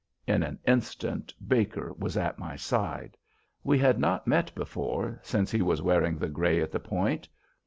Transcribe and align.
In 0.25 0.41
an 0.41 0.57
instant 0.65 1.31
Baker 1.47 1.93
was 1.95 2.17
at 2.17 2.39
my 2.39 2.55
side. 2.55 3.15
We 3.63 3.77
had 3.77 3.99
not 3.99 4.25
met 4.25 4.51
before 4.55 5.19
since 5.21 5.51
he 5.51 5.61
was 5.61 5.79
wearing 5.83 6.17
the 6.17 6.27
gray 6.27 6.59
at 6.59 6.71
the 6.71 6.79
Point. 6.79 7.29